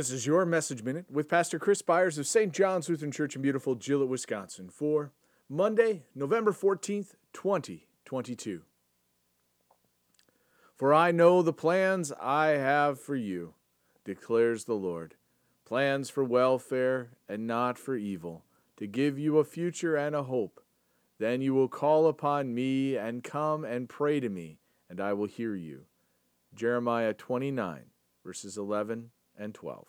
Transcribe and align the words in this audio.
This 0.00 0.12
is 0.12 0.24
your 0.24 0.46
message 0.46 0.82
minute 0.82 1.04
with 1.10 1.28
Pastor 1.28 1.58
Chris 1.58 1.82
Byers 1.82 2.16
of 2.16 2.26
St. 2.26 2.54
John's 2.54 2.88
Lutheran 2.88 3.12
Church 3.12 3.36
in 3.36 3.42
beautiful 3.42 3.76
Gillett, 3.76 4.08
Wisconsin 4.08 4.70
for 4.70 5.12
Monday, 5.46 6.04
November 6.14 6.52
14th, 6.52 7.16
2022. 7.34 8.62
For 10.74 10.94
I 10.94 11.12
know 11.12 11.42
the 11.42 11.52
plans 11.52 12.12
I 12.18 12.46
have 12.46 12.98
for 12.98 13.14
you, 13.14 13.52
declares 14.02 14.64
the 14.64 14.72
Lord 14.72 15.16
plans 15.66 16.08
for 16.08 16.24
welfare 16.24 17.10
and 17.28 17.46
not 17.46 17.78
for 17.78 17.94
evil, 17.94 18.46
to 18.78 18.86
give 18.86 19.18
you 19.18 19.36
a 19.36 19.44
future 19.44 19.96
and 19.96 20.16
a 20.16 20.22
hope. 20.22 20.64
Then 21.18 21.42
you 21.42 21.52
will 21.52 21.68
call 21.68 22.06
upon 22.06 22.54
me 22.54 22.96
and 22.96 23.22
come 23.22 23.66
and 23.66 23.86
pray 23.86 24.18
to 24.18 24.30
me, 24.30 24.60
and 24.88 24.98
I 24.98 25.12
will 25.12 25.26
hear 25.26 25.54
you. 25.54 25.82
Jeremiah 26.54 27.12
29, 27.12 27.82
verses 28.24 28.56
11 28.56 29.10
and 29.40 29.54
12. 29.54 29.86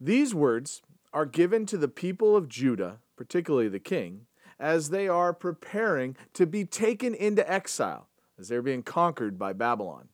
These 0.00 0.34
words 0.34 0.82
are 1.14 1.24
given 1.24 1.64
to 1.66 1.78
the 1.78 1.88
people 1.88 2.36
of 2.36 2.48
Judah, 2.48 2.98
particularly 3.16 3.68
the 3.68 3.78
king, 3.78 4.26
as 4.58 4.90
they 4.90 5.08
are 5.08 5.32
preparing 5.32 6.16
to 6.34 6.46
be 6.46 6.64
taken 6.64 7.14
into 7.14 7.50
exile, 7.50 8.08
as 8.38 8.48
they're 8.48 8.60
being 8.60 8.82
conquered 8.82 9.38
by 9.38 9.52
Babylon. 9.52 10.08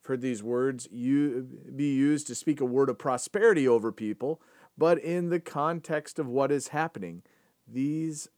I've 0.00 0.06
heard 0.06 0.20
these 0.20 0.42
words 0.42 0.86
be 0.86 1.94
used 1.94 2.26
to 2.28 2.34
speak 2.34 2.60
a 2.60 2.64
word 2.64 2.88
of 2.88 2.98
prosperity 2.98 3.66
over 3.66 3.90
people, 3.90 4.40
but 4.76 4.98
in 4.98 5.30
the 5.30 5.40
context 5.40 6.18
of 6.18 6.28
what 6.28 6.52
is 6.52 6.68
happening, 6.68 7.22
these 7.66 8.28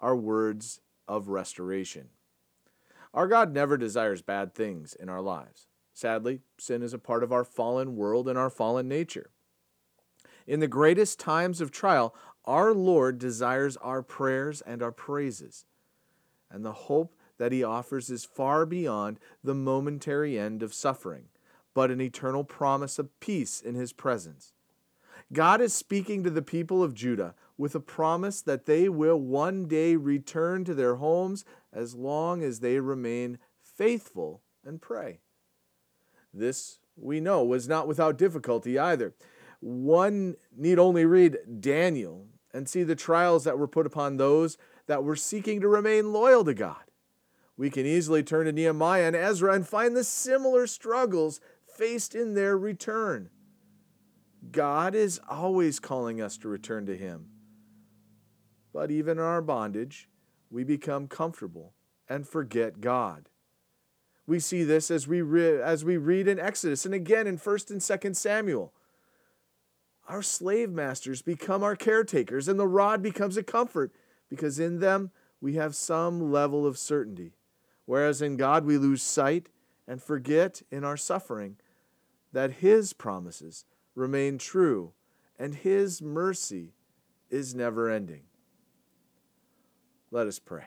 are 0.00 0.16
words 0.16 0.80
of 1.08 1.28
restoration. 1.28 2.08
Our 3.12 3.28
God 3.28 3.52
never 3.52 3.76
desires 3.76 4.22
bad 4.22 4.54
things 4.54 4.94
in 4.94 5.08
our 5.08 5.22
lives. 5.22 5.68
Sadly, 5.94 6.40
sin 6.58 6.82
is 6.82 6.92
a 6.92 6.98
part 6.98 7.22
of 7.22 7.32
our 7.32 7.44
fallen 7.44 7.94
world 7.94 8.28
and 8.28 8.36
our 8.36 8.50
fallen 8.50 8.88
nature. 8.88 9.30
In 10.46 10.58
the 10.58 10.68
greatest 10.68 11.20
times 11.20 11.60
of 11.60 11.70
trial, 11.70 12.14
our 12.44 12.74
Lord 12.74 13.18
desires 13.18 13.76
our 13.78 14.02
prayers 14.02 14.60
and 14.60 14.82
our 14.82 14.92
praises. 14.92 15.64
And 16.50 16.64
the 16.64 16.72
hope 16.72 17.14
that 17.38 17.52
He 17.52 17.62
offers 17.62 18.10
is 18.10 18.24
far 18.24 18.66
beyond 18.66 19.18
the 19.42 19.54
momentary 19.54 20.38
end 20.38 20.62
of 20.62 20.74
suffering, 20.74 21.26
but 21.72 21.92
an 21.92 22.00
eternal 22.00 22.44
promise 22.44 22.98
of 22.98 23.18
peace 23.20 23.60
in 23.60 23.76
His 23.76 23.92
presence. 23.92 24.52
God 25.32 25.60
is 25.60 25.72
speaking 25.72 26.24
to 26.24 26.30
the 26.30 26.42
people 26.42 26.82
of 26.82 26.94
Judah 26.94 27.34
with 27.56 27.74
a 27.76 27.80
promise 27.80 28.42
that 28.42 28.66
they 28.66 28.88
will 28.88 29.18
one 29.18 29.66
day 29.66 29.94
return 29.94 30.64
to 30.64 30.74
their 30.74 30.96
homes 30.96 31.44
as 31.72 31.94
long 31.94 32.42
as 32.42 32.60
they 32.60 32.80
remain 32.80 33.38
faithful 33.62 34.42
and 34.64 34.82
pray. 34.82 35.20
This, 36.34 36.78
we 36.96 37.20
know, 37.20 37.44
was 37.44 37.68
not 37.68 37.86
without 37.86 38.18
difficulty 38.18 38.78
either. 38.78 39.14
One 39.60 40.36
need 40.56 40.78
only 40.78 41.04
read 41.04 41.38
Daniel 41.60 42.26
and 42.52 42.68
see 42.68 42.82
the 42.82 42.96
trials 42.96 43.44
that 43.44 43.58
were 43.58 43.68
put 43.68 43.86
upon 43.86 44.16
those 44.16 44.58
that 44.86 45.04
were 45.04 45.16
seeking 45.16 45.60
to 45.60 45.68
remain 45.68 46.12
loyal 46.12 46.44
to 46.44 46.54
God. 46.54 46.84
We 47.56 47.70
can 47.70 47.86
easily 47.86 48.22
turn 48.22 48.46
to 48.46 48.52
Nehemiah 48.52 49.06
and 49.06 49.16
Ezra 49.16 49.54
and 49.54 49.66
find 49.66 49.96
the 49.96 50.04
similar 50.04 50.66
struggles 50.66 51.40
faced 51.66 52.14
in 52.14 52.34
their 52.34 52.58
return. 52.58 53.30
God 54.50 54.94
is 54.94 55.20
always 55.28 55.80
calling 55.80 56.20
us 56.20 56.36
to 56.38 56.48
return 56.48 56.84
to 56.86 56.96
Him. 56.96 57.28
But 58.72 58.90
even 58.90 59.18
in 59.18 59.24
our 59.24 59.40
bondage, 59.40 60.08
we 60.50 60.64
become 60.64 61.06
comfortable 61.06 61.74
and 62.08 62.26
forget 62.26 62.80
God. 62.80 63.28
We 64.26 64.40
see 64.40 64.64
this 64.64 64.90
as 64.90 65.06
we, 65.06 65.20
re- 65.20 65.60
as 65.60 65.84
we 65.84 65.96
read 65.96 66.28
in 66.28 66.38
Exodus 66.38 66.86
and 66.86 66.94
again 66.94 67.26
in 67.26 67.38
1st 67.38 67.70
and 67.70 67.80
2nd 67.80 68.16
Samuel. 68.16 68.72
Our 70.08 70.22
slave 70.22 70.70
masters 70.70 71.22
become 71.22 71.62
our 71.62 71.76
caretakers, 71.76 72.48
and 72.48 72.58
the 72.58 72.66
rod 72.66 73.02
becomes 73.02 73.36
a 73.36 73.42
comfort 73.42 73.92
because 74.28 74.58
in 74.58 74.80
them 74.80 75.10
we 75.40 75.54
have 75.54 75.74
some 75.74 76.32
level 76.32 76.66
of 76.66 76.78
certainty. 76.78 77.32
Whereas 77.86 78.22
in 78.22 78.36
God 78.36 78.64
we 78.64 78.78
lose 78.78 79.02
sight 79.02 79.48
and 79.86 80.02
forget 80.02 80.62
in 80.70 80.84
our 80.84 80.96
suffering 80.96 81.56
that 82.32 82.52
His 82.52 82.92
promises 82.92 83.64
remain 83.94 84.38
true 84.38 84.92
and 85.38 85.54
His 85.54 86.00
mercy 86.00 86.72
is 87.30 87.54
never 87.54 87.90
ending. 87.90 88.22
Let 90.10 90.26
us 90.26 90.38
pray. 90.38 90.66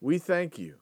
We 0.00 0.18
thank 0.18 0.58
you 0.58 0.81